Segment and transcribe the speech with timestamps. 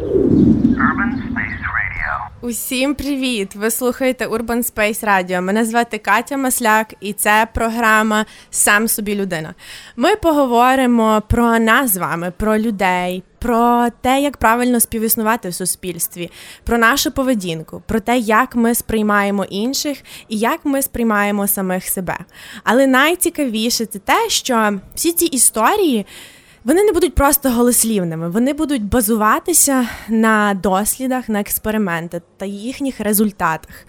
[0.00, 2.28] Urban Space Radio.
[2.40, 3.54] Усім привіт!
[3.54, 5.40] Ви слухаєте Urban Space Radio.
[5.40, 9.54] Мене звати Катя Масляк, і це програма Сам собі людина.
[9.96, 16.30] Ми поговоримо про нас з вами, про людей, про те, як правильно співіснувати в суспільстві,
[16.64, 22.18] про нашу поведінку, про те, як ми сприймаємо інших і як ми сприймаємо самих себе.
[22.64, 26.06] Але найцікавіше це те, що всі ці історії.
[26.64, 33.86] Вони не будуть просто голослівними, вони будуть базуватися на дослідах, на експериментах та їхніх результатах.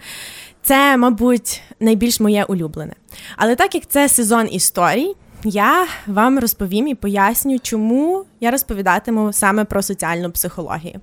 [0.62, 2.92] Це, мабуть, найбільш моє улюблене.
[3.36, 9.64] Але так як це сезон історій, я вам розповім і поясню, чому я розповідатиму саме
[9.64, 11.00] про соціальну психологію.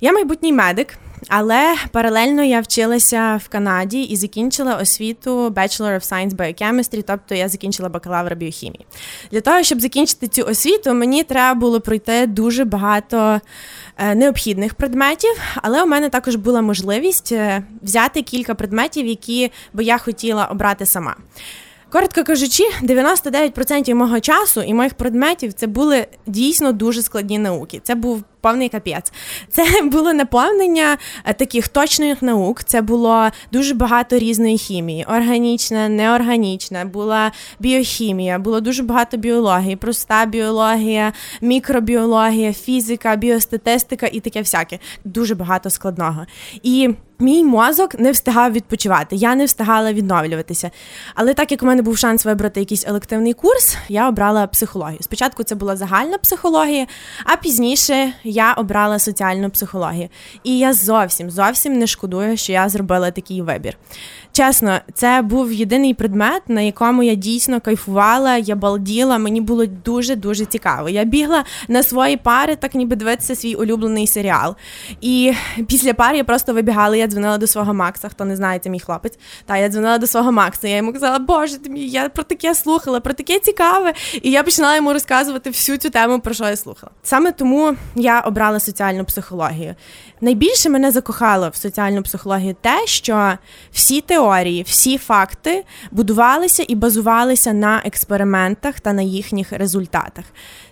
[0.00, 0.98] Я майбутній медик,
[1.28, 7.48] але паралельно я вчилася в Канаді і закінчила освіту Bachelor of Science Biochemistry, тобто я
[7.48, 8.86] закінчила бакалавра біохімії.
[9.30, 13.40] Для того, щоб закінчити цю освіту, мені треба було пройти дуже багато
[13.98, 19.84] е, необхідних предметів, але у мене також була можливість е, взяти кілька предметів, які би
[19.84, 21.16] я хотіла обрати сама.
[21.92, 27.80] Коротко кажучи, 99% мого часу і моїх предметів це були дійсно дуже складні науки.
[27.84, 29.12] Це був повний капець.
[29.48, 32.64] Це було наповнення е, таких точних наук.
[32.64, 40.26] Це було дуже багато різної хімії: органічна, неорганічна, була біохімія, було дуже багато біології, проста
[40.26, 44.78] біологія, мікробіологія, фізика, біостатистика і таке всяке.
[45.04, 46.26] Дуже багато складного.
[46.62, 46.90] І
[47.22, 50.70] Мій мозок не встигав відпочивати, я не встигала відновлюватися.
[51.14, 54.98] Але так як у мене був шанс вибрати якийсь елективний курс, я обрала психологію.
[55.00, 56.86] Спочатку це була загальна психологія,
[57.24, 60.08] а пізніше я обрала соціальну психологію.
[60.44, 63.76] І я зовсім зовсім не шкодую, що я зробила такий вибір.
[64.32, 70.16] Чесно, це був єдиний предмет, на якому я дійсно кайфувала, я балділа, мені було дуже
[70.16, 70.88] дуже цікаво.
[70.88, 74.56] Я бігла на свої пари, так ніби дивитися свій улюблений серіал.
[75.00, 75.32] І
[75.68, 76.96] після пари я просто вибігала.
[76.96, 78.08] Я дзвонила до свого Макса.
[78.08, 79.18] Хто не знає, це мій хлопець.
[79.46, 80.68] Та я дзвонила до свого Макса.
[80.68, 83.94] Я йому казала, Боже, ти мій, я про таке слухала, про таке цікаве.
[84.22, 86.92] І я починала йому розказувати всю цю тему, про що я слухала.
[87.02, 89.74] Саме тому я обрала соціальну психологію.
[90.22, 93.32] Найбільше мене закохало в соціальну психологію те, що
[93.72, 100.24] всі теорії, всі факти будувалися і базувалися на експериментах та на їхніх результатах.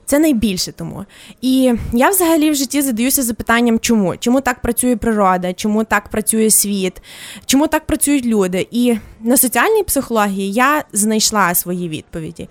[0.05, 1.05] Це найбільше тому.
[1.41, 4.17] І я взагалі в житті задаюся запитанням, чому?
[4.17, 7.03] Чому так працює природа, чому так працює світ,
[7.47, 8.69] чому так працюють люди?
[8.71, 12.49] І на соціальній психології я знайшла свої відповіді.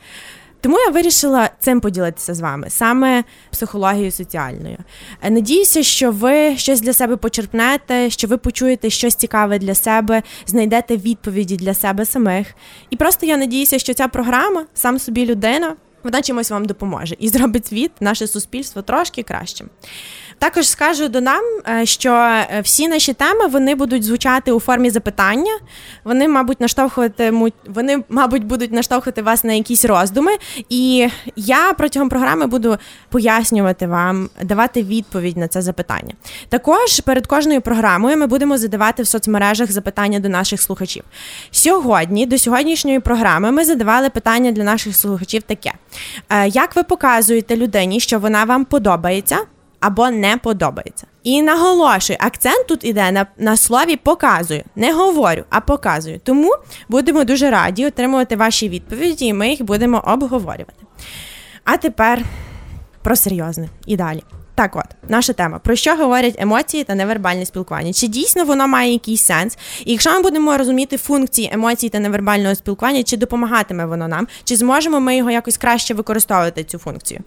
[0.61, 4.77] Тому я вирішила цим поділитися з вами, саме психологією соціальною.
[5.21, 10.23] Е, надіюся, що ви щось для себе почерпнете, що ви почуєте щось цікаве для себе,
[10.45, 12.47] знайдете відповіді для себе самих.
[12.89, 15.75] І просто я надіюся, що ця програма сам собі людина.
[16.03, 19.69] Вона чимось вам допоможе і зробить світ, наше суспільство трошки кращим.
[20.39, 24.89] Також скажу до нам, е, що е, всі наші теми вони будуть звучати у формі
[24.89, 25.51] запитання.
[26.03, 30.31] Вони, мабуть, наштовхуватимуть, вони, мабуть, будуть наштовхувати вас на якісь роздуми.
[30.69, 32.77] І я протягом програми буду
[33.09, 36.13] пояснювати вам, давати відповідь на це запитання.
[36.49, 41.03] Також перед кожною програмою ми будемо задавати в соцмережах запитання до наших слухачів.
[41.51, 45.73] Сьогодні, до сьогоднішньої програми, ми задавали питання для наших слухачів таке:
[46.29, 49.37] е, як ви показуєте людині, що вона вам подобається?
[49.79, 51.07] Або не подобається.
[51.23, 54.63] І наголошую, акцент тут іде на на слові показую.
[54.75, 56.19] Не говорю, а показую.
[56.23, 56.55] Тому
[56.89, 60.85] будемо дуже раді отримувати ваші відповіді, і ми їх будемо обговорювати.
[61.63, 62.21] А тепер
[63.03, 64.23] про серйозне і далі.
[64.59, 67.93] Так, от наша тема: про що говорять емоції та невербальне спілкування?
[67.93, 69.57] Чи дійсно воно має якийсь сенс?
[69.85, 74.55] І якщо ми будемо розуміти функції емоцій та невербального спілкування, чи допомагатиме воно нам, чи
[74.55, 77.19] зможемо ми його якось краще використовувати цю функцію?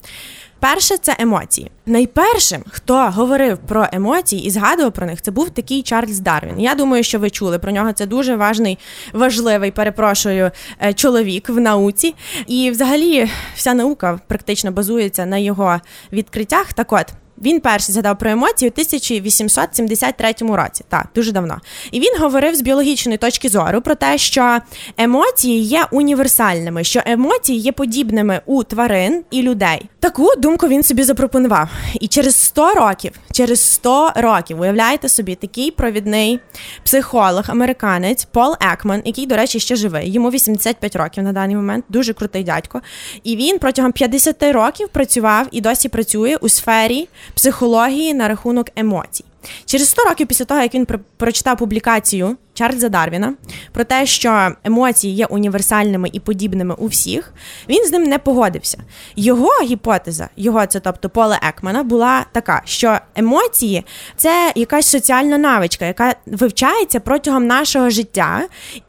[0.62, 1.70] Перше це емоції.
[1.86, 6.60] Найпершим, хто говорив про емоції і згадував про них, це був такий Чарльз Дарвін.
[6.60, 7.92] Я думаю, що ви чули про нього.
[7.92, 8.78] Це дуже важний,
[9.12, 10.50] важливий, перепрошую,
[10.82, 12.14] е, чоловік в науці.
[12.46, 15.80] І, взагалі, вся наука практично базується на його
[16.12, 16.72] відкриттях.
[16.72, 17.21] Так от.
[17.42, 21.61] Він перший згадав про емоції у 1873 році, так, дуже давно.
[21.90, 24.58] І він говорив з біологічної точки зору про те, що
[24.99, 29.88] емоції є універсальними, що емоції є подібними у тварин і людей.
[30.00, 31.69] Таку думку він собі запропонував.
[32.00, 36.40] І через 100 років, через 100 років, уявляєте собі, такий провідний
[36.84, 40.11] психолог, американець Пол Екман, який, до речі, ще живий.
[40.11, 42.81] Йому 85 років на даний момент, дуже крутий дядько.
[43.25, 49.25] І він протягом 50 років працював і досі працює у сфері психології на рахунок емоцій.
[49.64, 50.86] Через 100 років після того, як він
[51.16, 53.34] прочитав публікацію Чарльза Дарвіна
[53.72, 57.34] про те, що емоції є універсальними і подібними у всіх,
[57.68, 58.78] він з ним не погодився.
[59.16, 63.84] Його гіпотеза, його це, тобто Пола Екмана, була така, що емоції
[64.16, 68.42] це якась соціальна навичка, яка вивчається протягом нашого життя,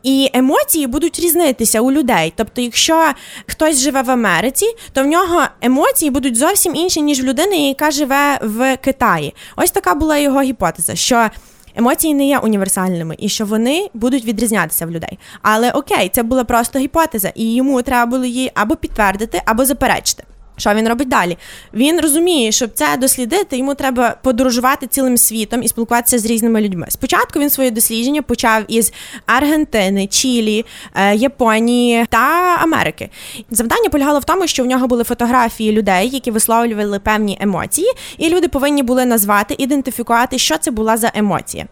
[0.04, 2.34] і емоції будуть різнитися у людей.
[2.36, 3.12] Тобто, якщо
[3.48, 7.92] хтось живе в Америці, то в нього емоції будуть зовсім інші, ніж в людини, яка
[7.92, 9.36] живе в Китаї.
[9.56, 10.96] Ось така була його гіпотеза.
[10.96, 11.30] що
[11.76, 15.20] Емоції не є універсальними і що вони будуть відрізнятися в людей.
[15.42, 20.24] Але окей, це була просто гіпотеза, і йому треба було її або підтвердити, або заперечити.
[20.64, 21.38] Що він робить далі?
[21.74, 26.86] Він розуміє, щоб це дослідити, йому треба подорожувати цілим світом і спілкуватися з різними людьми.
[26.90, 28.94] Спочатку він своє дослідження почав із
[29.26, 30.66] Аргентини, Чилі,
[30.96, 33.10] е, Японії та Америки.
[33.52, 37.88] Завдання полягало в тому, що в нього були фотографії людей, які висловлювали певні емоції,
[38.18, 41.66] і люди повинні були назвати, ідентифікувати, що це була за емоція.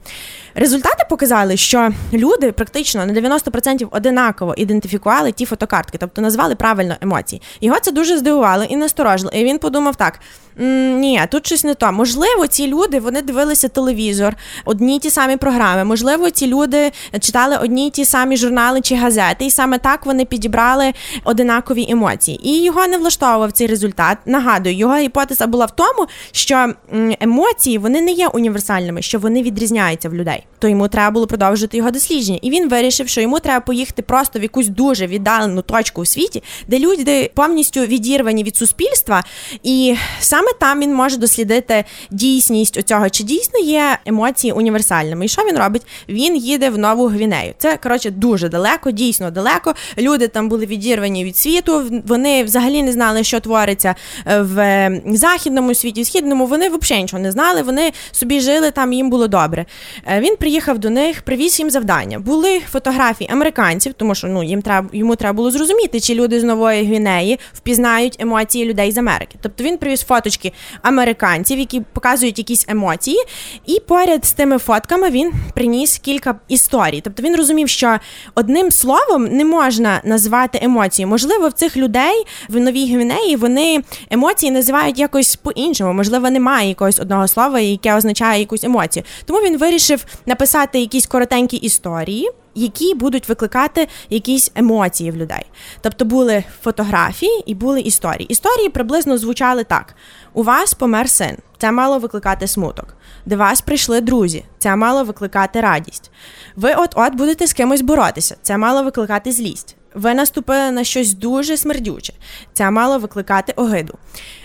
[0.56, 7.42] Результати показали, що люди практично на 90% одинаково ідентифікували ті фотокартки, тобто назвали правильно емоції.
[7.62, 9.32] Його це дуже здивувало і насторожило.
[9.34, 10.20] І він подумав так:
[10.58, 11.92] ні, тут щось не то.
[11.92, 15.84] Можливо, ці люди вони дивилися телевізор, одні ті самі програми.
[15.84, 20.26] Можливо, ці люди читали одні й ті самі журнали чи газети, і саме так вони
[20.26, 20.94] підібрали
[21.24, 22.50] одинакові емоції.
[22.50, 24.18] І його не влаштовував цей результат.
[24.26, 26.74] Нагадую, його гіпотеза була в тому, що
[27.20, 30.41] емоції вони не є універсальними, що вони відрізняються в людей.
[30.62, 32.40] То йому треба було продовжити його дослідження.
[32.42, 36.44] І він вирішив, що йому треба поїхати просто в якусь дуже віддалену точку у світі,
[36.68, 39.24] де люди повністю відірвані від суспільства,
[39.64, 45.26] і саме там він може дослідити дійсність у цього, чи дійсно є емоції універсальними.
[45.26, 45.82] І що він робить?
[46.10, 47.54] Він їде в Нову Гвінею.
[47.58, 49.74] Це коротше дуже далеко, дійсно далеко.
[49.98, 51.84] Люди там були відірвані від світу.
[52.08, 53.96] Вони взагалі не знали, що твориться
[54.28, 56.46] е, в західному світі, в східному.
[56.46, 57.62] Вони взагалі нічого не знали.
[57.62, 59.66] Вони собі жили там, їм було добре.
[60.08, 62.20] Е, він приїхав до них, привіз їм завдання.
[62.20, 66.44] Були фотографії американців, тому що ну їм треба йому треба було зрозуміти, чи люди з
[66.44, 69.36] нової Гвінеї впізнають емоції людей з Америки.
[69.42, 70.52] Тобто він привіз фоточки
[70.82, 73.18] американців, які показують якісь емоції,
[73.66, 77.02] і поряд з тими фотками він приніс кілька історій.
[77.04, 77.98] Тобто він розумів, що
[78.36, 81.06] одним словом не можна назвати емоції.
[81.06, 85.94] Можливо, в цих людей в новій Гвінеї вони емоції називають якось по-іншому.
[85.94, 89.04] Можливо, немає якогось одного слова, яке означає якусь емоцію.
[89.26, 92.32] Тому він вирішив написати якісь коротенькі історії.
[92.56, 95.46] Які будуть викликати якісь емоції в людей.
[95.82, 98.28] Тобто були фотографії і були історії.
[98.28, 99.96] Історії приблизно звучали так:
[100.34, 102.96] у вас помер син, це мало викликати смуток.
[103.26, 106.12] До вас прийшли друзі, це мало викликати радість.
[106.56, 109.76] Ви от-от будете з кимось боротися, це мало викликати злість.
[109.96, 112.14] Ви наступили на щось дуже смердюче,
[112.54, 113.94] це мало викликати огиду.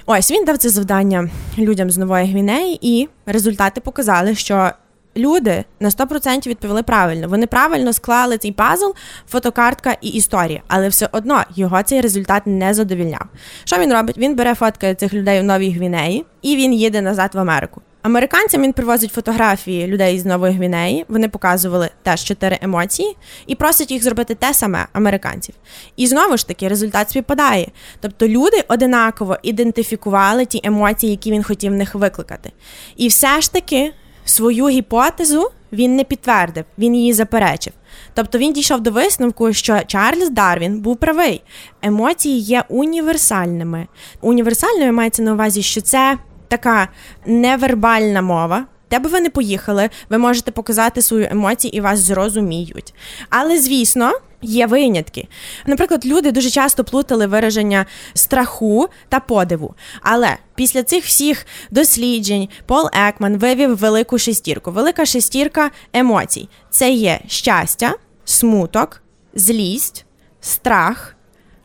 [0.06, 4.70] Ось він дав це завдання людям з Нової Гвінеї, і результати показали, що
[5.16, 7.28] люди на 100% відповіли правильно.
[7.28, 8.90] Вони правильно склали цей пазл,
[9.28, 13.24] фотокартка і історія, але все одно його цей результат не задовільняв.
[13.64, 14.18] Що він робить?
[14.18, 17.82] Він бере фотки цих людей в Новій Гвінеї і він їде назад в Америку.
[18.06, 21.04] Американцям він привозить фотографії людей з Нової Гвінеї.
[21.08, 23.16] Вони показували теж чотири емоції
[23.46, 25.54] і просить їх зробити те саме американців.
[25.96, 27.68] І знову ж таки результат співпадає.
[28.00, 32.52] Тобто люди одинаково ідентифікували ті емоції, які він хотів в них викликати.
[32.96, 33.92] І все ж таки
[34.28, 37.72] свою гіпотезу він не підтвердив, він її заперечив.
[38.14, 41.42] Тобто він дійшов до висновку, що Чарльз Дарвін був правий.
[41.82, 43.86] Емоції є універсальними.
[44.20, 46.18] Універсальною мається на увазі, що це
[46.48, 46.88] така
[47.26, 48.66] невербальна мова.
[48.90, 52.94] Де би ви не поїхали, ви можете показати свою емоцію і вас зрозуміють.
[53.30, 54.12] Але звісно,
[54.42, 55.28] Є винятки.
[55.66, 59.74] Наприклад, люди дуже часто плутали вираження страху та подиву.
[60.00, 64.70] Але після цих всіх досліджень Пол Екман вивів велику шестірку.
[64.72, 66.48] Велика шестірка емоцій.
[66.70, 69.02] Це є щастя, смуток,
[69.34, 70.04] злість,
[70.40, 71.16] страх,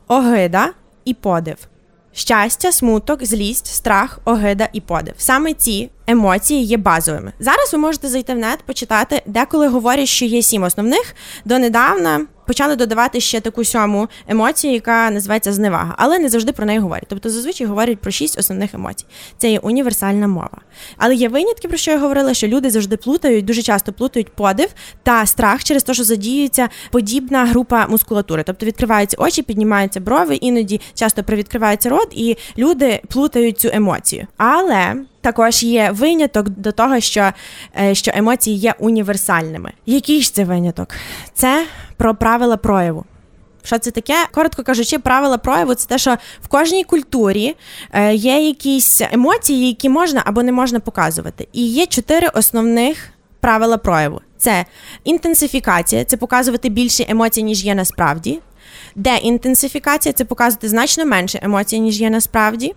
[0.07, 0.69] огида
[1.05, 1.70] і подив.
[2.13, 5.13] Щастя, смуток, злість, страх, огида і подив.
[5.17, 7.33] Саме ці емоції є базовими.
[7.39, 11.15] Зараз ви можете зайти в нет, почитати, деколи говорять, що є сім основних.
[11.45, 16.79] Донедавна почали додавати ще таку сьому емоцію, яка називається зневага, але не завжди про неї
[16.79, 17.05] говорять.
[17.07, 19.05] Тобто зазвичай говорять про шість основних емоцій.
[19.37, 20.61] Це є універсальна мова.
[20.97, 24.69] Але є винятки, про що я говорила, що люди завжди плутають, дуже часто плутають подив
[25.03, 28.43] та страх через те, що задіюється подібна група мускулатури.
[28.43, 34.27] Тобто відкриваються очі, піднімаються брови, іноді часто привідкривається рот, і люди плутають цю емоцію.
[34.37, 37.31] Але також є виняток до того, що
[37.81, 39.71] е, що емоції є універсальними.
[39.85, 40.87] Який ж це виняток?
[41.33, 41.65] Це
[41.97, 43.05] про правила прояву.
[43.63, 44.15] Що це таке?
[44.31, 47.55] Коротко кажучи, правила прояву це те, що в кожній культурі
[47.93, 51.47] е, є якісь емоції, які можна або не можна показувати.
[51.53, 53.09] І є чотири основних
[53.39, 54.21] правила прояву.
[54.37, 54.65] це
[55.03, 58.39] інтенсифікація, це показувати більше емоцій, ніж є насправді.
[58.95, 62.73] Деінтенсифікація це показувати значно менше емоцій, ніж є насправді.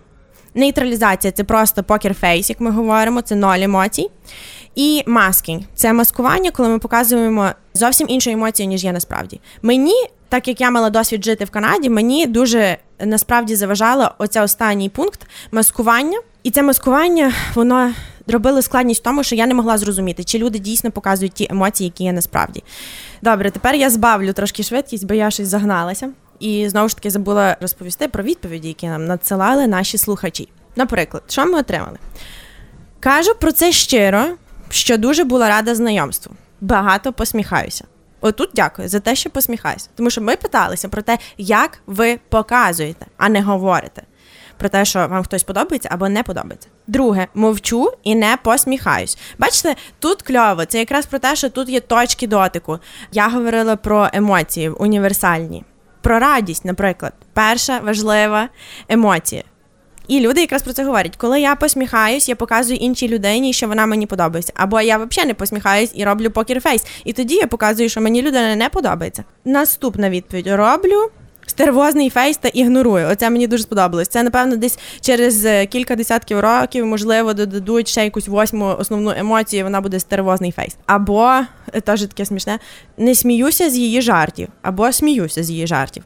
[0.55, 4.09] Нейтралізація це просто покерфейс, як ми говоримо, це ноль емоцій.
[4.75, 9.39] І маскінг це маскування, коли ми показуємо зовсім іншу емоцію, ніж є насправді.
[9.61, 9.93] Мені,
[10.29, 15.27] так як я мала досвід жити в Канаді, мені дуже насправді заважало оця останній пункт
[15.51, 16.19] маскування.
[16.43, 17.93] І це маскування, воно
[18.27, 21.87] робило складність в тому, що я не могла зрозуміти, чи люди дійсно показують ті емоції,
[21.87, 22.63] які є насправді.
[23.21, 26.09] Добре, тепер я збавлю трошки швидкість, бо я щось загналася.
[26.39, 30.49] І знову ж таки забула розповісти про відповіді, які нам надсилали наші слухачі.
[30.75, 31.97] Наприклад, що ми отримали?
[32.99, 34.25] Кажу про це щиро,
[34.69, 36.35] що дуже була рада знайомству.
[36.61, 37.85] Багато посміхаюся.
[38.21, 39.89] Отут дякую за те, що посміхаюся.
[39.95, 44.01] Тому що ми питалися про те, як ви показуєте, а не говорите.
[44.57, 46.67] Про те, що вам хтось подобається або не подобається.
[46.87, 49.17] Друге, мовчу і не посміхаюсь.
[49.37, 50.65] Бачите, тут кльово.
[50.65, 52.79] Це якраз про те, що тут є точки дотику.
[53.11, 55.63] Я говорила про емоції універсальні,
[56.05, 58.49] про радість, наприклад, перша важлива
[58.89, 59.43] емоція.
[60.07, 61.15] І люди якраз про це говорять.
[61.15, 64.53] Коли я посміхаюсь, я показую іншій людині, що вона мені подобається.
[64.55, 66.85] Або я взагалі не посміхаюсь і роблю покерфейс.
[67.05, 69.23] І тоді я показую, що мені людина не подобається.
[69.45, 71.09] Наступна відповідь: роблю.
[71.45, 73.07] Стервозний фейс та ігнорую.
[73.11, 74.07] Оце мені дуже сподобалось.
[74.07, 79.63] Це, напевно, десь через е, кілька десятків років, можливо, додадуть ще якусь восьму основну емоцію,
[79.63, 80.77] вона буде стервозний фейс.
[80.85, 81.31] Або
[81.73, 82.59] е, теж таке смішне,
[82.97, 86.03] не сміюся з її жартів, або сміюся з її жартів.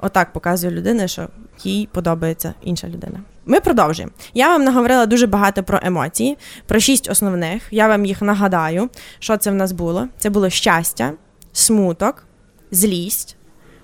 [0.00, 1.28] Отак показує людина, що
[1.64, 3.20] їй подобається інша людина.
[3.46, 4.12] Ми продовжуємо.
[4.34, 7.62] Я вам наговорила дуже багато про емоції, про шість основних.
[7.70, 10.08] Я вам їх нагадаю, що це в нас було.
[10.18, 11.12] Це було щастя,
[11.52, 12.26] смуток,
[12.70, 13.36] злість,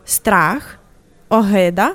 [0.05, 0.79] страх,
[1.35, 1.95] огида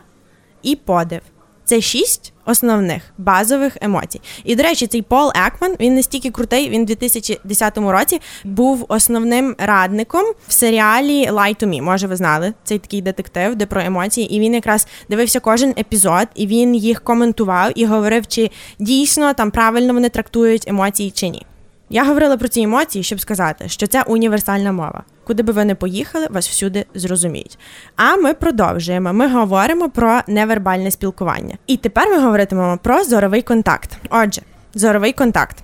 [0.64, 1.22] і подив.
[1.66, 4.22] Це шість основних базових емоцій.
[4.44, 6.70] І, до речі, цей Пол Екман він настільки крутий.
[6.70, 11.82] Він у 2010 році був основним радником в серіалі «Lie to me».
[11.82, 14.36] Може, ви знали цей такий детектив, де про емоції.
[14.36, 19.52] І він якраз дивився кожен епізод, і він їх коментував і говорив, чи дійсно там
[19.52, 21.46] правильно вони трактують емоції чи ні.
[21.90, 25.04] Я говорила про ці емоції, щоб сказати, що це універсальна мова.
[25.24, 27.60] Куди би ви не поїхали, вас всюди зрозуміють.
[27.96, 29.14] А ми продовжуємо.
[29.14, 31.58] Ми говоримо про невербальне спілкування.
[31.68, 33.98] І тепер ми говоритимемо про зоровий контакт.
[34.10, 34.42] Отже,
[34.74, 35.58] зоровий контакт.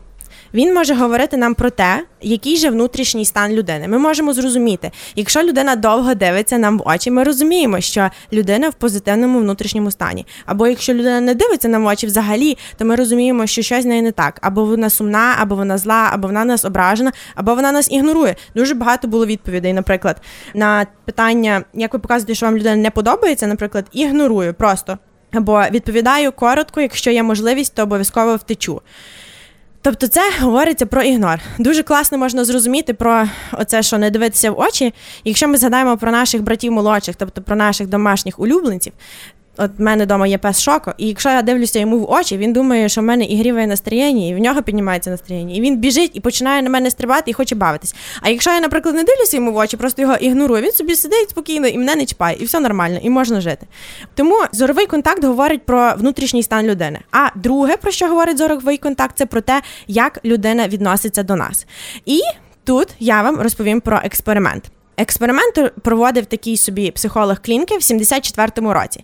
[0.56, 3.88] Він може говорити нам про те, який же внутрішній стан людини.
[3.88, 8.74] Ми можемо зрозуміти, якщо людина довго дивиться нам в очі, ми розуміємо, що людина в
[8.74, 10.26] позитивному внутрішньому стані.
[10.46, 13.86] Або якщо людина не дивиться нам в очі взагалі, то ми розуміємо, що щось з
[13.86, 14.40] нею не так.
[14.42, 18.36] Або вона сумна, або вона зла, або вона нас ображена, або вона нас ігнорує.
[18.56, 20.22] Дуже багато було відповідей, наприклад,
[20.54, 24.98] на питання, як ви показуєте, що вам людина не подобається, наприклад, ігнорую просто.
[25.34, 28.82] Або відповідаю коротко, якщо є можливість, то обов'язково втечу.
[29.86, 31.40] Тобто, це говориться про ігнор.
[31.60, 34.94] Дуже класно можна зрозуміти про оце, що не дивитися в очі.
[35.24, 38.94] Якщо ми згадаємо про наших братів молодших, тобто про наших домашніх улюбленців,
[39.58, 42.54] От в мене вдома є пес шоко, і якщо я дивлюся йому в очі, він
[42.54, 45.56] думає, що в мене ігріває настроєння, і в нього піднімається настроєння.
[45.56, 47.96] І він біжить і починає на мене стрибати і хоче бавитись.
[48.22, 51.30] А якщо я, наприклад, не дивлюся йому в очі, просто його ігнорую, він собі сидить
[51.30, 53.68] спокійно і мене не чіпає, і все нормально, і можна жити.
[54.16, 57.00] Тому зоровий контакт говорить про внутрішній стан людини.
[57.12, 61.68] А друге, про що говорить зоровий контакт, це про те, як людина відноситься до нас.
[62.06, 62.22] І
[62.64, 64.72] тут я вам розповім про експеримент.
[64.98, 69.04] Експеримент проводив такий собі психолог клінки в 74-му році.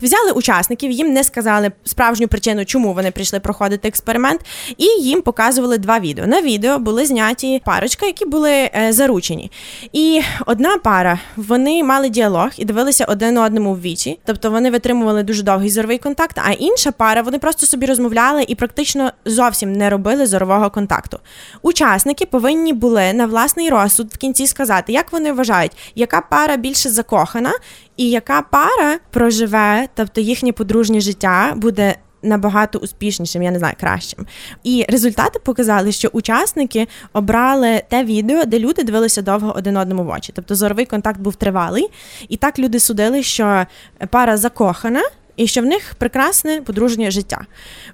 [0.00, 4.40] Взяли учасників, їм не сказали справжню причину, чому вони прийшли проходити експеримент,
[4.76, 6.26] і їм показували два відео.
[6.26, 9.50] На відео були зняті парочка, які були е, заручені.
[9.92, 15.22] І одна пара вони мали діалог і дивилися один одному в вічі, тобто вони витримували
[15.22, 16.38] дуже довгий зоровий контакт.
[16.44, 21.18] А інша пара вони просто собі розмовляли і практично зовсім не робили зорового контакту.
[21.62, 26.56] Учасники повинні були на власний розсуд в кінці сказати, як вони вони вважають, яка пара
[26.56, 27.52] більше закохана,
[27.96, 31.96] і яка пара проживе, тобто їхнє подружнє життя буде.
[32.26, 34.26] Набагато успішнішим, я не знаю, кращим.
[34.62, 40.08] І результати показали, що учасники обрали те відео, де люди дивилися довго один одному в
[40.08, 40.32] очі.
[40.34, 41.90] Тобто зоровий контакт був тривалий,
[42.28, 43.66] і так люди судили, що
[44.10, 45.02] пара закохана
[45.36, 47.40] і що в них прекрасне подружнє життя.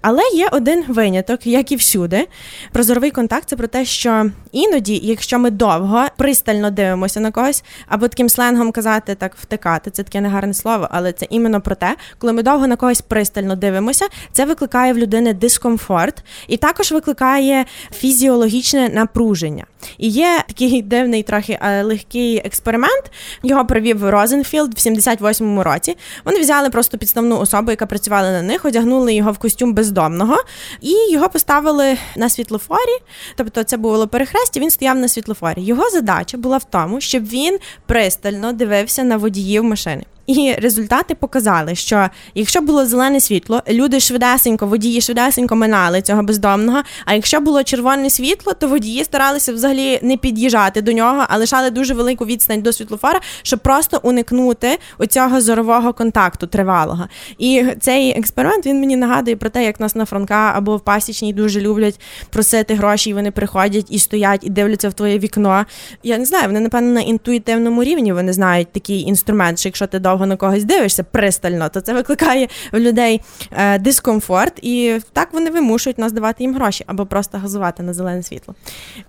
[0.00, 2.28] Але є один виняток, як і всюди.
[2.73, 8.09] Прозоровий контакт це про те, що іноді, якщо ми довго пристально дивимося на когось, або
[8.09, 12.32] таким сленгом казати так втикати, це таке негарне слово, але це іменно про те, коли
[12.32, 18.88] ми довго на когось пристально дивимося, це викликає в людини дискомфорт і також викликає фізіологічне
[18.88, 19.64] напруження.
[19.99, 23.11] І є такий дивний, трохи легкий експеримент.
[23.42, 25.97] Його провів Розенфілд в 78-му році.
[26.25, 30.37] Вони взяли просто підставну бездомну особу, яка працювала на них, одягнули його в костюм бездомного
[30.80, 33.02] і його поставили на світлофорі.
[33.37, 34.60] Тобто, це було перехрестя.
[34.60, 35.62] Він стояв на світлофорі.
[35.62, 40.04] Його задача була в тому, щоб він пристально дивився на водіїв машини.
[40.27, 46.83] І результати показали, що якщо було зелене світло, люди швидесенько, водії швидесенько минали цього бездомного.
[47.05, 51.71] А якщо було червоне світло, то водії старалися взагалі не під'їжджати до нього, а лишали
[51.71, 57.09] дуже велику відстань до світлофора, щоб просто уникнути оцього зорового контакту тривалого.
[57.39, 61.33] І цей експеримент він мені нагадує про те, як нас на фронка або в пасічній
[61.33, 62.00] дуже люблять
[62.31, 65.67] просити гроші, і вони приходять і стоять, і дивляться в твоє вікно.
[66.03, 69.99] Я не знаю, вони напевно на інтуїтивному рівні вони знають такий інструмент, що якщо ти
[70.11, 73.21] довго на когось дивишся пристально, то це викликає в людей
[73.52, 78.23] е, дискомфорт, і так вони вимушують нас давати їм гроші або просто газувати на зелене
[78.23, 78.55] світло.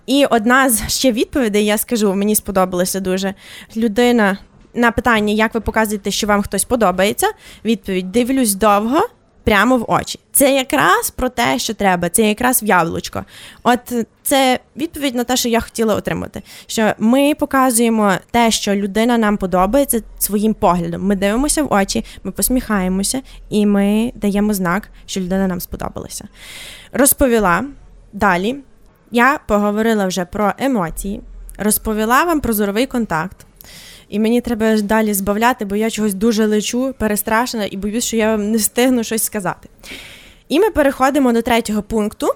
[0.06, 3.34] І одна з ще відповідей, я скажу, мені сподобалася дуже
[3.76, 4.38] людина.
[4.74, 7.26] На питання, як ви показуєте, що вам хтось подобається,
[7.64, 9.08] відповідь дивлюсь довго
[9.44, 10.18] прямо в очі.
[10.32, 13.24] Це якраз про те, що треба, це якраз в яблучко.
[13.62, 16.42] От це відповідь на те, що я хотіла отримати.
[16.66, 21.02] Що ми показуємо те, що людина нам подобається своїм поглядом.
[21.02, 26.24] Ми дивимося в очі, ми посміхаємося, і ми даємо знак, що людина нам сподобалася.
[26.92, 27.64] Розповіла
[28.12, 28.56] далі.
[29.10, 31.20] Я поговорила вже про емоції,
[31.58, 33.46] розповіла вам про зоровий контакт.
[34.12, 38.30] І мені треба далі збавляти, бо я чогось дуже лечу, перестрашена і боюсь, що я
[38.30, 39.68] вам не встигну щось сказати.
[40.48, 42.28] І ми переходимо до третього пункту,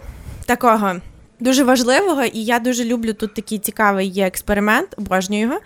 [0.47, 0.97] такого
[1.41, 5.59] дуже важливого, і я дуже люблю тут такий цікавий є експеримент, обожнюю його.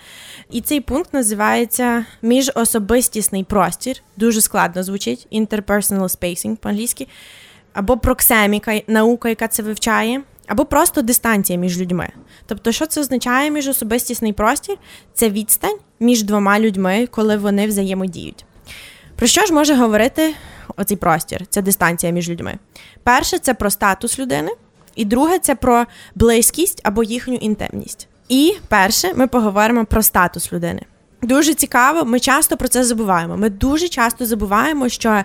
[0.50, 3.96] І цей пункт називається міжособистісний простір.
[4.16, 7.06] Дуже складно звучить interpersonal spacing по-англійськи,
[7.72, 12.08] або проксеміка, наука, яка це вивчає або просто дистанція між людьми.
[12.46, 14.76] Тобто, що це означає між особистісний простір?
[15.14, 18.44] Це відстань між двома людьми, коли вони взаємодіють.
[19.16, 20.34] Про що ж може говорити
[20.76, 22.54] оцей простір, ця дистанція між людьми?
[23.02, 24.50] Перше, це про статус людини,
[24.94, 28.08] і друге це про близькість або їхню інтимність.
[28.28, 30.82] І перше, ми поговоримо про статус людини.
[31.22, 33.36] Дуже цікаво, ми часто про це забуваємо.
[33.36, 35.24] Ми дуже часто забуваємо, що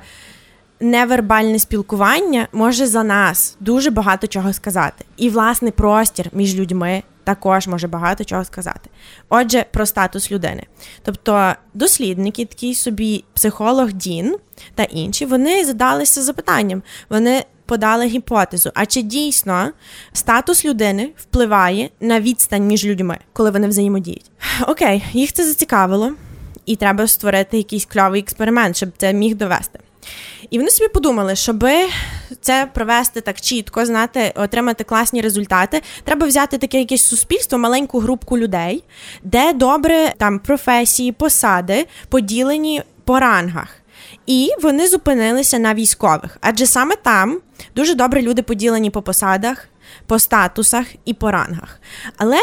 [0.79, 5.05] невербальне спілкування може за нас дуже багато чого сказати.
[5.17, 8.89] І, власне, простір між людьми також може багато чого сказати.
[9.29, 10.63] Отже, про статус людини.
[11.03, 14.37] Тобто, дослідники, такий собі психолог Дін
[14.75, 16.83] та інші, вони задалися запитанням.
[17.09, 18.71] Вони подали гіпотезу.
[18.73, 19.71] А чи дійсно
[20.13, 24.31] статус людини впливає на відстань між людьми, коли вони взаємодіють?
[24.67, 26.11] Окей, їх це зацікавило,
[26.65, 29.79] і треба створити якийсь кльовий експеримент, щоб це міг довести.
[30.49, 31.65] І вони собі подумали, щоб
[32.41, 38.37] це провести так чітко, знати, отримати класні результати, треба взяти таке якесь суспільство, маленьку групку
[38.37, 38.83] людей,
[39.23, 43.67] де добре там професії, посади поділені по рангах.
[44.25, 47.39] І вони зупинилися на військових, адже саме там
[47.75, 49.67] дуже добре люди поділені по посадах,
[50.07, 51.79] по статусах і по рангах.
[52.17, 52.37] Але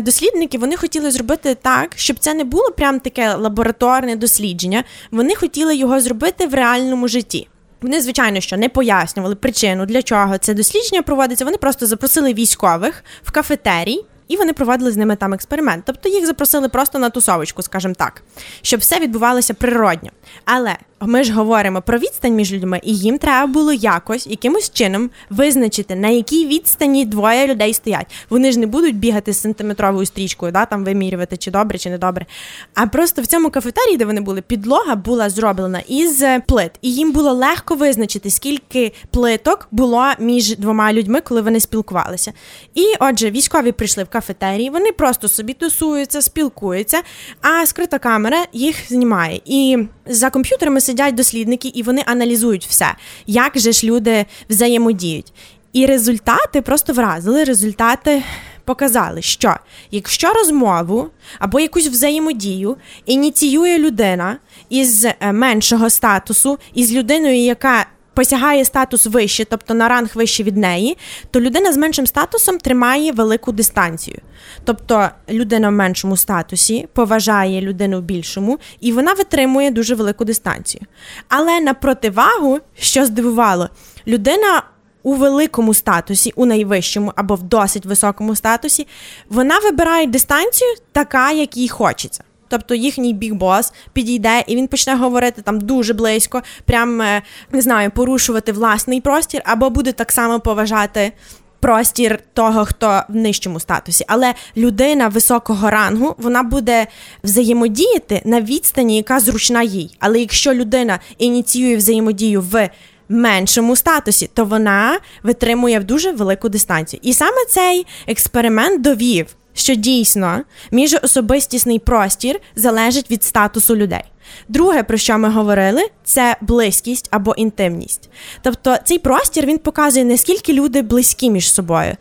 [0.00, 4.84] дослідники вони хотіли зробити так, щоб це не було прям таке лабораторне дослідження.
[5.10, 7.48] Вони хотіли його зробити в реальному житті.
[7.82, 11.44] Вони, звичайно, що не пояснювали причину, для чого це дослідження проводиться.
[11.44, 14.04] Вони просто запросили військових в кафетерій.
[14.28, 15.84] І вони проводили з ними там експеримент.
[15.86, 18.22] Тобто їх запросили просто на тусовочку, скажімо так,
[18.62, 20.10] щоб все відбувалося природньо.
[20.44, 25.10] Але ми ж говоримо про відстань між людьми, і їм треба було якось якимось чином
[25.30, 28.06] визначити, на якій відстані двоє людей стоять.
[28.30, 31.98] Вони ж не будуть бігати з сантиметровою стрічкою, да, там вимірювати, чи добре, чи не
[31.98, 32.26] добре.
[32.74, 37.12] А просто в цьому кафетерії, де вони були, підлога була зроблена із плит, і їм
[37.12, 42.32] було легко визначити, скільки плиток було між двома людьми, коли вони спілкувалися.
[42.74, 47.02] І отже, військові прийшли в кафетерії, вони просто собі тусуються, спілкуються,
[47.40, 49.40] а скрита камера їх знімає.
[49.44, 52.94] І за комп'ютерами сидять дослідники і вони аналізують все,
[53.26, 55.32] як же ж люди взаємодіють.
[55.72, 57.44] І результати просто вразили.
[57.44, 58.22] Результати
[58.64, 59.56] показали, що
[59.90, 62.76] якщо розмову або якусь взаємодію
[63.06, 64.36] ініціює людина
[64.70, 70.56] із е, меншого статусу, із людиною, яка посягає статус вище, тобто на ранг вище від
[70.56, 70.96] неї,
[71.30, 74.18] то людина з меншим статусом тримає велику дистанцію.
[74.64, 80.82] Тобто людина в меншому статусі поважає людину в більшому, і вона витримує дуже велику дистанцію.
[81.28, 83.68] Але на противагу, що здивувало,
[84.06, 84.62] людина.
[85.02, 88.86] У великому статусі, у найвищому або в досить високому статусі,
[89.28, 92.24] вона вибирає дистанцію така, як їй хочеться.
[92.50, 97.90] Тобто їхній бігбос підійде і він почне говорити там дуже близько, прям е, не знаю,
[97.90, 101.12] порушувати власний простір, або буде так само поважати
[101.60, 104.04] простір того, хто в нижчому статусі.
[104.08, 106.86] Але людина високого рангу вона буде
[107.24, 109.96] взаємодіяти на відстані, яка зручна їй.
[110.00, 112.70] Але якщо людина ініціює взаємодію в
[113.08, 117.00] меншому статусі, то вона витримує в дуже велику дистанцію.
[117.02, 124.04] І саме цей експеримент довів, що дійсно міжособистісний простір залежить від статусу людей.
[124.48, 128.10] Друге, про що ми говорили, це близькість або інтимність.
[128.42, 131.96] Тобто цей простір він показує, наскільки люди близькі між собою.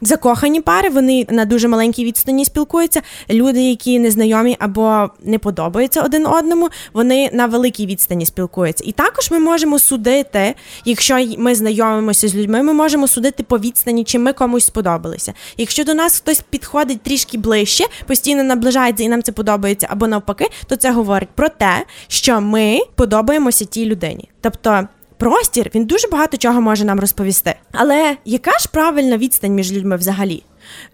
[0.00, 3.02] Закохані пари, вони на дуже маленькій відстані спілкуються.
[3.30, 8.84] Люди, які незнайомі або не подобаються один одному, вони на великій відстані спілкуються.
[8.86, 14.04] І також ми можемо судити, якщо ми знайомимося з людьми, ми можемо судити по відстані,
[14.04, 15.32] чи ми комусь сподобалися.
[15.56, 20.50] Якщо до нас хтось підходить трішки ближче, постійно наближається і нам це подобається, або навпаки,
[20.66, 21.63] то це говорить про те,
[22.08, 24.28] що ми подобаємося тій людині.
[24.40, 27.54] Тобто простір він дуже багато чого може нам розповісти.
[27.72, 30.42] Але яка ж правильна відстань між людьми взагалі?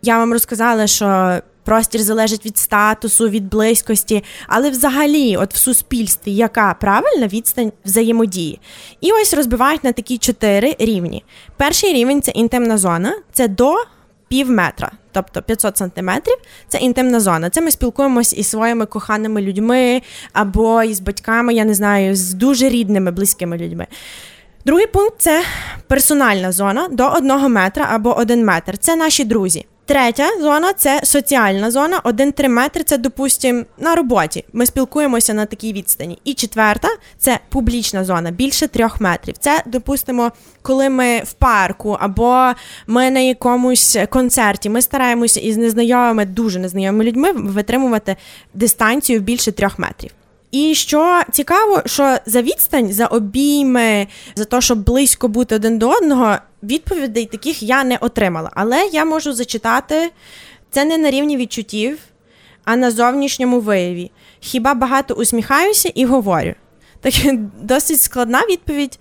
[0.02, 6.34] Я вам розказала, що простір залежить від статусу, від близькості, але взагалі, от в суспільстві,
[6.34, 8.60] яка правильна відстань взаємодії?
[9.00, 11.24] І ось розбивають на такі чотири рівні.
[11.56, 13.74] Перший рівень це інтимна зона, це до
[14.30, 16.36] пів метра, тобто 500 сантиметрів,
[16.68, 17.50] це інтимна зона.
[17.50, 22.68] Це ми спілкуємось із своїми коханими людьми або із батьками, я не знаю, з дуже
[22.68, 23.86] рідними, близькими людьми.
[24.66, 25.42] Другий пункт це
[25.86, 28.78] персональна зона до одного метра або один метр.
[28.78, 29.66] Це наші друзі.
[29.90, 32.00] Третя зона це соціальна зона.
[32.04, 34.44] Один-три метри це, допустимо, на роботі.
[34.52, 36.18] Ми спілкуємося на такій відстані.
[36.24, 39.34] І четверта це публічна зона, більше трьох метрів.
[39.38, 42.52] Це, допустимо, коли ми в парку або
[42.86, 44.70] ми на якомусь концерті.
[44.70, 48.16] Ми стараємося із незнайомими, дуже незнайомими людьми витримувати
[48.54, 50.10] дистанцію більше трьох метрів.
[50.50, 55.88] І що цікаво, що за відстань, за обійми, за те, щоб близько бути один до
[55.88, 58.50] одного, відповідей таких я не отримала.
[58.54, 60.10] Але я можу зачитати
[60.70, 61.98] це не на рівні відчуттів,
[62.64, 64.10] а на зовнішньому вияві.
[64.40, 66.54] Хіба багато усміхаюся і говорю?
[67.00, 67.14] Так
[67.62, 68.98] досить складна відповідь.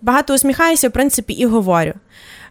[0.00, 1.92] Багато усміхаюся, в принципі, і говорю.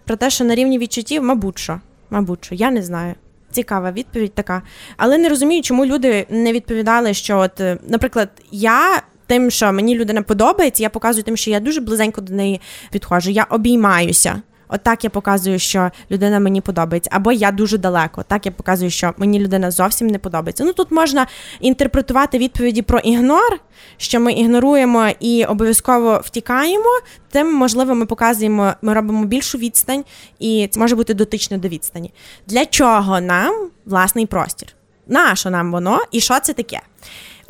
[0.05, 1.79] Про те, що на рівні відчуттів, мабуть, що.
[2.09, 3.15] Мабуть, що, я не знаю.
[3.51, 4.61] Цікава відповідь така.
[4.97, 9.03] Але не розумію, чому люди не відповідали, що, от, е, наприклад, я.
[9.29, 12.61] Тим, що мені людина подобається, я показую тим, що я дуже близенько до неї
[12.91, 13.31] підходжу.
[13.31, 14.41] Я обіймаюся.
[14.67, 18.23] Отак я показую, що людина мені подобається, або я дуже далеко.
[18.23, 20.63] Так я показую, що мені людина зовсім не подобається.
[20.63, 21.27] Ну тут можна
[21.59, 23.59] інтерпретувати відповіді про ігнор,
[23.97, 26.99] що ми ігноруємо і обов'язково втікаємо.
[27.31, 30.03] Тим, можливо, ми показуємо, ми робимо більшу відстань,
[30.39, 32.13] і це може бути дотично до відстані.
[32.47, 34.75] Для чого нам власний простір?
[35.09, 36.81] На що нам воно і що це таке?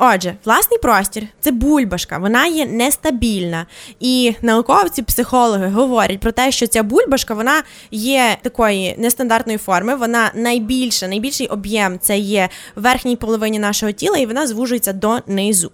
[0.02, 3.66] Отже, власний простір це бульбашка, вона є нестабільна.
[4.00, 9.94] І науковці, психологи говорять про те, що ця бульбашка вона є такої нестандартної форми.
[9.94, 15.18] Вона найбільша, найбільший об'єм це є в верхній половині нашого тіла, і вона звужується до
[15.26, 15.70] низу.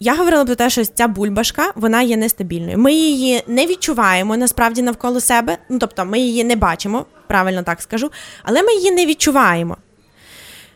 [0.00, 2.78] Я говорила про те, що ця бульбашка вона є нестабільною.
[2.78, 5.58] Ми її не відчуваємо насправді навколо себе.
[5.68, 8.10] Ну тобто, ми її не бачимо, правильно так скажу,
[8.42, 9.76] але ми її не відчуваємо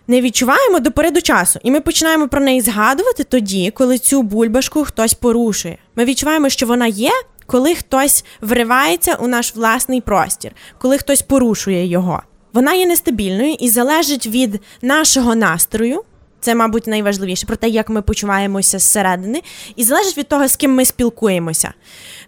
[0.09, 4.23] не відчуваємо до пори до часу, і ми починаємо про неї згадувати тоді, коли цю
[4.23, 5.79] бульбашку хтось порушує.
[5.97, 7.11] Ми відчуваємо, що вона є,
[7.47, 12.23] коли хтось вривається у наш власний простір, коли хтось порушує його.
[12.53, 16.03] Вона є нестабільною і залежить від нашого настрою.
[16.41, 19.43] Це, мабуть, найважливіше про те, як ми почуваємося зсередини,
[19.77, 21.73] і залежить від того, з ким ми спілкуємося.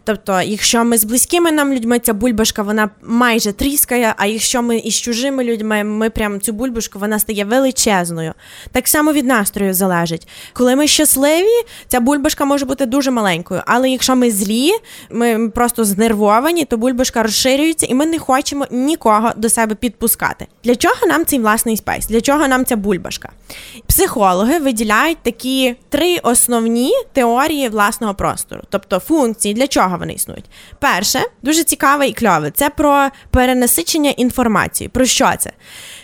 [0.04, 4.76] Тобто, якщо ми з близькими нам людьми, ця бульбашка вона майже тріскає, а якщо ми
[4.76, 8.34] із чужими людьми, ми прям цю бульбашку вона стає величезною.
[8.72, 10.28] Так само від настрою залежить.
[10.52, 13.62] Коли ми щасливі, ця бульбашка може бути дуже маленькою.
[13.66, 14.72] Але якщо ми злі,
[15.10, 20.46] ми просто знервовані, то бульбашка розширюється, і ми не хочемо нікого до себе підпускати.
[20.64, 22.06] Для чого нам цей власний space?
[22.06, 23.32] Для чого нам ця бульбашка?
[23.86, 30.44] Психологи виділяють такі три основні теорії власного простору, тобто функції, для чого вони існують.
[30.78, 34.88] Перше, дуже цікаве і кльове, це про перенасичення інформації.
[34.88, 35.52] Про що це?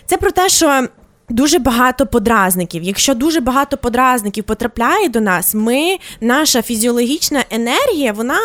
[0.05, 0.87] Це про те, що
[1.29, 2.83] Дуже багато подразників.
[2.83, 8.39] Якщо дуже багато подразників потрапляє до нас, ми, наша фізіологічна енергія, вона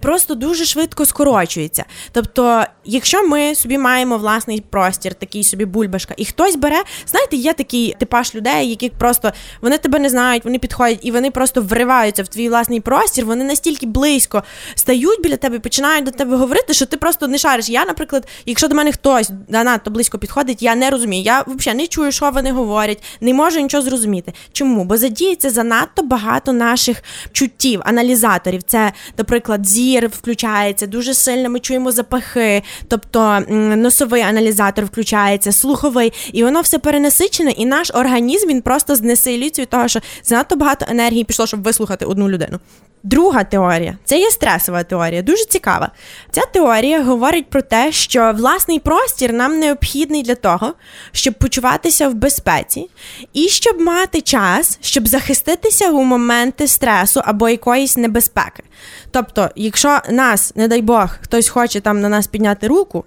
[0.00, 1.84] просто дуже швидко скорочується.
[2.12, 7.52] Тобто, якщо ми собі маємо власний простір, такий собі бульбашка, і хтось бере, знаєте, є
[7.52, 12.22] такий типаж людей, які просто вони тебе не знають, вони підходять і вони просто вриваються
[12.22, 13.24] в твій власний простір.
[13.24, 14.42] Вони настільки близько
[14.74, 17.68] стають біля тебе, починають до тебе говорити, що ти просто не шариш.
[17.68, 21.22] Я, наприклад, якщо до мене хтось занадто близько підходить, я не розумію.
[21.22, 24.32] Я взагалі не чую, що що вони говорять, не можу нічого зрозуміти.
[24.52, 24.84] Чому?
[24.84, 28.62] Бо задіється занадто багато наших чуттів, аналізаторів.
[28.62, 31.50] Це, наприклад, зір включається дуже сильно.
[31.50, 38.48] Ми чуємо запахи, тобто носовий аналізатор включається, слуховий, і воно все перенасичене, і наш організм
[38.48, 42.58] він просто знесилюється від того, що занадто багато енергії пішло, щоб вислухати одну людину.
[43.02, 45.90] Друга теорія це є стресова теорія, дуже цікава.
[46.30, 50.74] Ця теорія говорить про те, що власний простір нам необхідний для того,
[51.12, 52.90] щоб почуватися в безпеці,
[53.32, 58.62] і щоб мати час, щоб захиститися у моменти стресу або якоїсь небезпеки.
[59.10, 63.04] Тобто, якщо нас, не дай Бог, хтось хоче там на нас підняти руку,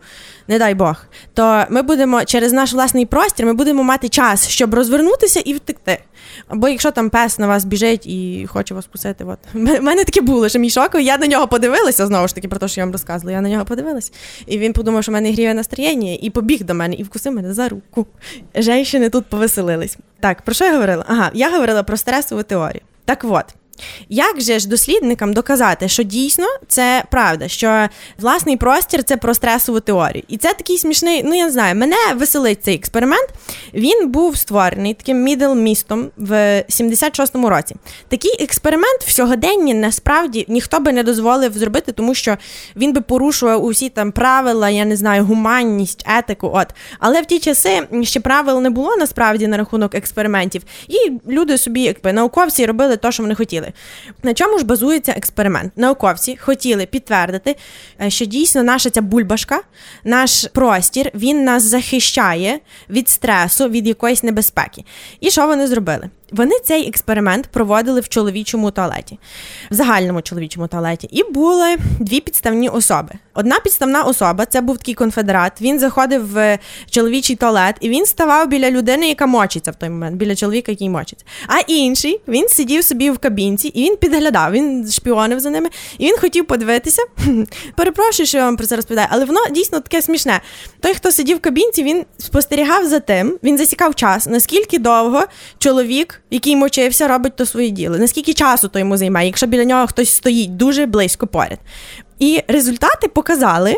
[0.47, 0.95] не дай Бог,
[1.33, 6.03] то ми будемо через наш власний простір, ми будемо мати час, щоб розвернутися і втекти.
[6.47, 9.39] Або якщо там пес на вас біжить і хоче вас кусити, от.
[9.53, 12.59] У мене таке було, що мій шоковий, я на нього подивилася знову ж таки про
[12.59, 13.35] те, що я вам розказувала.
[13.35, 14.11] Я на нього подивилася.
[14.47, 17.53] і він подумав, що в мене гріє настроєння, і побіг до мене і вкусив мене
[17.53, 18.07] за руку.
[18.55, 19.97] Женщини тут повеселились.
[20.19, 21.05] Так, про що я говорила?
[21.07, 22.81] Ага, я говорила про стресову теорію.
[23.05, 23.45] Так от.
[24.09, 27.87] Як же ж дослідникам доказати, що дійсно це правда, що
[28.19, 30.23] власний простір це про стресову теорію?
[30.27, 33.29] І це такий смішний, ну я не знаю, мене веселить цей експеримент.
[33.73, 36.33] Він був створений таким мідл містом в
[36.69, 37.75] 76-му році.
[38.07, 42.37] Такий експеримент в сьогоденні насправді ніхто би не дозволив зробити, тому що
[42.75, 46.51] він би порушував усі там правила, я не знаю, гуманність, етику.
[46.53, 46.67] От,
[46.99, 51.81] але в ті часи ще правил не було насправді на рахунок експериментів, і люди собі,
[51.81, 53.60] якби науковці, робили те, що вони хотіли.
[54.23, 55.73] На чому ж базується експеримент?
[55.75, 57.55] Науковці хотіли підтвердити,
[58.01, 59.61] е, що дійсно наша ця бульбашка,
[60.03, 64.83] наш простір, він нас захищає від стресу, від якоїсь небезпеки.
[65.19, 66.09] І що вони зробили?
[66.31, 69.19] Вони цей експеримент проводили в чоловічому туалеті,
[69.71, 73.09] в загальному чоловічому туалеті, і були дві підставні особи.
[73.33, 75.61] Одна підставна особа це був такий конфедерат.
[75.61, 80.15] Він заходив в чоловічий туалет, і він ставав біля людини, яка мочиться в той момент,
[80.15, 81.25] біля чоловіка, який мочиться.
[81.47, 86.05] А інший він сидів собі в кабінці і він підглядав, він шпіонив за ними, і
[86.05, 87.01] він хотів подивитися.
[87.75, 90.41] Перепрошую, що я вам про це розповідаю, але воно дійсно таке смішне.
[90.79, 95.23] Той, хто сидів в кабінці, він спостерігав за тим, він засікав час, наскільки довго
[95.57, 97.97] чоловік який мочився, робить то своє діло.
[97.97, 101.59] Наскільки часу то йому займає, якщо біля нього хтось стоїть дуже близько поряд.
[102.19, 103.77] І результати показали.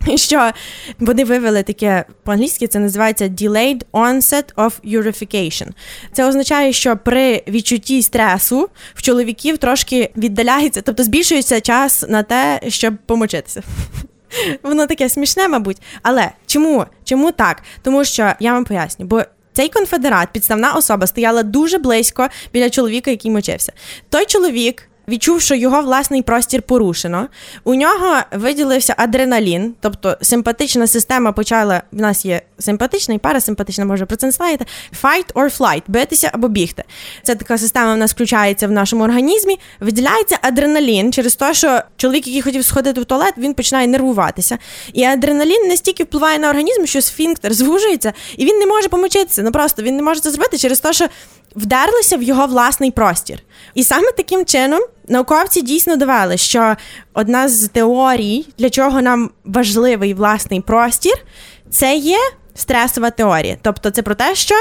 [0.14, 0.50] Що
[0.98, 5.68] вони вивели таке по-англійськи, це називається delayed onset of urification.
[6.12, 12.60] Це означає, що при відчутті стресу в чоловіків трошки віддаляється, тобто збільшується час на те,
[12.68, 13.62] щоб помочитися.
[14.62, 15.78] Воно таке смішне, мабуть.
[16.02, 16.84] Але чому?
[17.04, 17.62] Чому так?
[17.82, 23.10] Тому що я вам поясню, бо цей конфедерат, підставна особа, стояла дуже близько біля чоловіка,
[23.10, 23.72] який мочився.
[24.08, 27.28] Той чоловік відчув, що його власний простір порушено.
[27.64, 31.82] У нього виділився адреналін, тобто симпатична система почала.
[31.92, 34.64] В нас є симпатична і парасимпатична, може про це не знаєте.
[35.02, 36.84] Fight or flight, битися або бігти.
[37.22, 39.58] Це така система в нас включається в нашому організмі.
[39.80, 44.58] Виділяється адреналін через те, що чоловік, який хотів сходити в туалет, він починає нервуватися.
[44.92, 49.42] І адреналін настільки впливає на організм, що сфінктер звужується, і він не може помочитися.
[49.42, 51.06] Ну просто він не може це зробити через те, що
[51.56, 53.42] вдерлися в його власний простір.
[53.74, 56.76] І саме таким чином науковці дійсно довели, що
[57.14, 61.14] одна з теорій, для чого нам важливий власний простір,
[61.70, 62.18] це є.
[62.54, 64.54] Стресова теорія, тобто це про те, що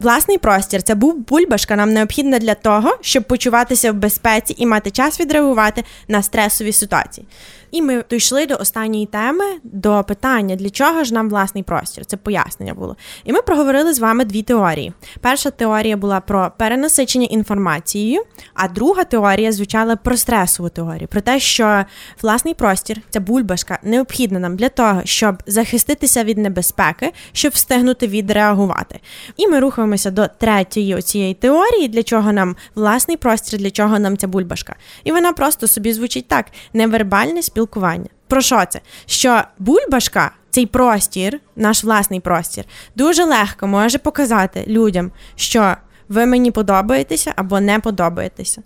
[0.00, 4.90] власний простір це був бульбашка, нам необхідна для того, щоб почуватися в безпеці і мати
[4.90, 7.26] час відреагувати на стресові ситуації.
[7.72, 12.06] І ми дійшли до останньої теми, до питання, для чого ж нам власний простір.
[12.06, 12.96] Це пояснення було.
[13.24, 14.92] І ми проговорили з вами дві теорії.
[15.20, 18.22] Перша теорія була про перенасичення інформацією,
[18.54, 21.84] а друга теорія звучала про стресову теорію, про те, що
[22.22, 29.00] власний простір, ця бульбашка, необхідна нам для того, щоб захиститися від небезпеки, щоб встигнути відреагувати.
[29.36, 34.16] І ми рухаємося до третьої цієї теорії, для чого нам власний простір, для чого нам
[34.16, 34.76] ця бульбашка.
[35.04, 38.08] І вона просто собі звучить так: невербальне спілкування.
[38.28, 38.80] Про що це?
[39.06, 42.64] Що бульбашка, цей простір, наш власний простір,
[42.96, 45.76] дуже легко може показати людям, що
[46.08, 48.62] ви мені подобаєтеся або не подобаєтеся.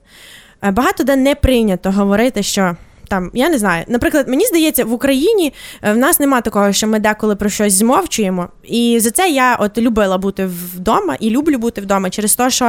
[0.65, 2.77] Е, багато де не прийнято говорити, що.
[3.09, 6.87] Там, я не знаю, наприклад, мені здається, в Україні е, в нас нема такого, що
[6.87, 8.49] ми деколи про щось змовчуємо.
[8.65, 12.65] І за це я от любила бути вдома і люблю бути вдома через те, що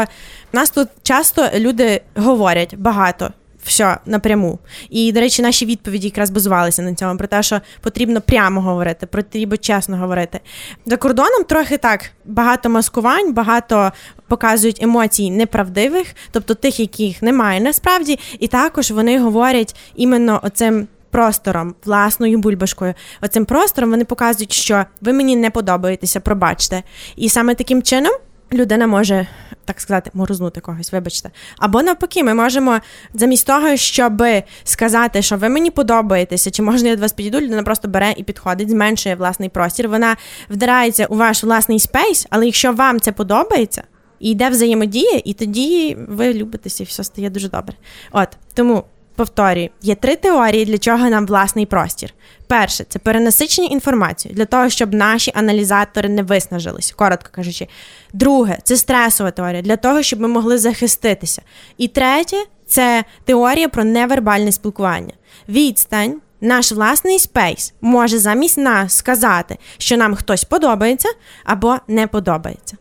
[0.53, 3.31] в нас тут часто люди говорять багато
[3.67, 4.59] все напряму.
[4.89, 9.05] І, до речі, наші відповіді якраз базувалися на цьому, про те, що потрібно прямо говорити,
[9.05, 10.39] потрібно чесно говорити.
[10.85, 13.91] За кордоном трохи так багато маскувань, багато
[14.27, 21.75] показують емоцій неправдивих, тобто тих, яких немає насправді, і також вони говорять іменно оцим простором,
[21.85, 22.93] власною бульбашкою.
[23.21, 26.83] Оцим простором вони показують, що ви мені не подобаєтеся, пробачте.
[27.15, 28.13] І саме таким чином
[28.53, 29.27] людина може.
[29.65, 31.31] Так сказати, морознути когось, вибачте.
[31.57, 32.79] Або навпаки, ми можемо
[33.13, 34.23] замість того, щоб
[34.63, 38.23] сказати, що ви мені подобаєтеся, чи можна я до вас підійду, людина просто бере і
[38.23, 39.87] підходить, зменшує власний простір.
[39.89, 40.17] Вона
[40.49, 43.83] вдирається у ваш власний space, але якщо вам це подобається,
[44.19, 47.75] і йде взаємодія, і тоді ви любитеся, і все стає дуже добре.
[48.11, 48.83] От тому
[49.17, 52.13] повторюю, є три теорії, для чого нам власний простір.
[52.47, 57.67] Перше це перенасичення інформацією для того, щоб наші аналізатори не виснажились, коротко кажучи.
[58.13, 61.41] Друге це стресова теорія для того, щоб ми могли захиститися.
[61.77, 65.13] І третє це теорія про невербальне спілкування.
[65.49, 66.21] Відстань.
[66.41, 71.09] Наш власний space може замість нас сказати, що нам хтось подобається
[71.43, 72.77] або не подобається.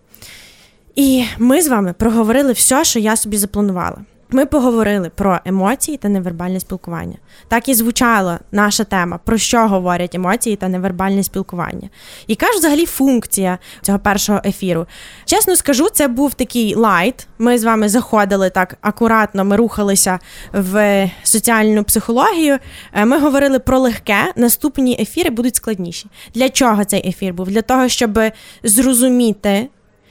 [0.95, 3.99] І ми з вами проговорили все, що я собі запланувала.
[4.31, 7.17] Ми поговорили про емоції та невербальне спілкування.
[7.49, 11.89] Так і звучала наша тема, про що говорять емоції та невербальне спілкування.
[12.29, 14.87] Яка ж взагалі функція цього першого ефіру?
[15.25, 17.27] Чесно скажу, це був такий light.
[17.39, 20.19] Ми з вами заходили так акуратно, ми рухалися
[20.53, 22.59] в соціальну психологію.
[22.93, 24.33] Е, ми говорили про легке.
[24.37, 26.07] Наступні ефіри будуть складніші.
[26.35, 27.49] Для чого цей ефір був?
[27.49, 28.21] Для того, щоб
[28.63, 29.69] зрозуміти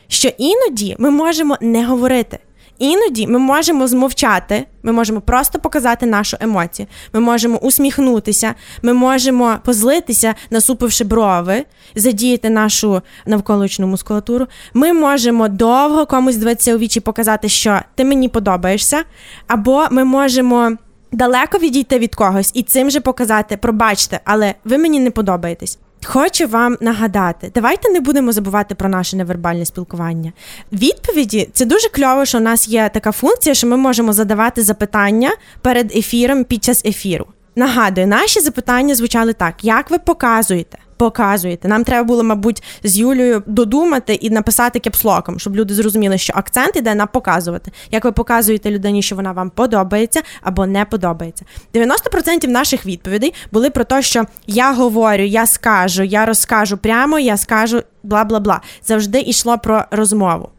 [0.07, 2.39] що іноді ми можемо не говорити.
[2.79, 6.87] Іноді ми можемо змовчати, ми можемо просто показати нашу емоцію.
[7.13, 14.47] Ми можемо усміхнутися, ми можемо позлитися, насупивши брови, задіяти нашу навколишню мускулатуру.
[14.73, 19.03] Ми можемо довго комусь дивитися у вічі, показати, що ти мені подобаєшся,
[19.47, 20.71] або ми можемо.
[21.11, 25.79] Далеко відійти від когось і цим же показати, пробачте, але ви мені не подобаєтесь.
[26.05, 30.33] Хочу вам нагадати, давайте не будемо забувати про наше невербальне спілкування.
[30.71, 35.31] Відповіді це дуже кльово, що у нас є така функція, що ми можемо задавати запитання
[35.61, 37.25] перед ефіром під час ефіру.
[37.55, 40.77] Нагадую, наші запитання звучали так: як ви показуєте?
[40.97, 41.67] Показуєте.
[41.67, 46.75] Нам треба було, мабуть, з Юлією додумати і написати кепслоком, щоб люди зрозуміли, що акцент
[46.75, 47.71] іде на показувати.
[47.91, 51.45] Як ви показуєте людині, що вона вам подобається або не подобається.
[51.73, 57.37] 90% наших відповідей були про те, що я говорю, я скажу, я розкажу прямо, я
[57.37, 58.61] скажу бла бла бла.
[58.83, 60.49] Завжди йшло про розмову.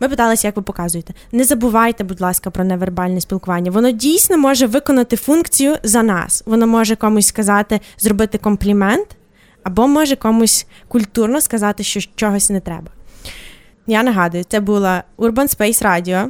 [0.00, 1.14] Ми питалися, як ви показуєте.
[1.32, 3.70] Не забувайте, будь ласка, про невербальне спілкування.
[3.70, 6.42] Воно дійсно може виконати функцію за нас.
[6.46, 9.06] Воно може комусь сказати, зробити комплімент,
[9.66, 12.88] або може комусь культурно сказати, що чогось не треба.
[13.86, 16.28] Я нагадую, це була Urban Space Radio.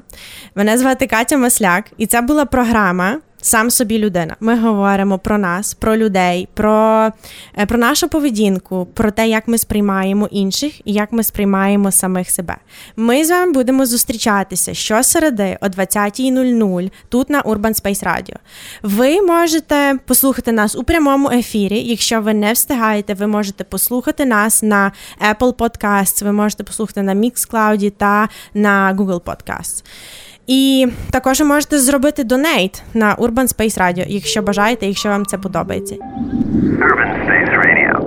[0.54, 4.36] Мене звати Катя Масляк, і це була програма сам собі людина.
[4.40, 7.10] Ми говоримо про нас, про людей, про
[7.58, 12.30] е, про нашу поведінку, про те, як ми сприймаємо інших і як ми сприймаємо самих
[12.30, 12.56] себе.
[12.96, 18.36] Ми з вами будемо зустрічатися щосереди о 20.00 тут на Urban Space Radio.
[18.82, 21.80] Ви можете послухати нас у прямому ефірі.
[21.80, 24.92] Якщо ви не встигаєте, ви можете послухати нас на
[25.30, 29.84] Apple Podcasts, ви можете послухати на Mixcloud та на Google Podcasts.
[30.46, 35.94] І також можете зробити донейт на Urban Space Radio, якщо бажаєте, якщо вам це подобається.
[35.94, 38.05] Urban Space Radio.